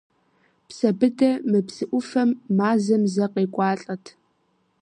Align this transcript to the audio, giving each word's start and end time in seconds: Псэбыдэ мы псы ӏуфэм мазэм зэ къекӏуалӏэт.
Псэбыдэ 0.67 1.31
мы 1.49 1.59
псы 1.67 1.85
ӏуфэм 1.89 2.29
мазэм 2.57 3.03
зэ 3.13 3.25
къекӏуалӏэт. 3.33 4.05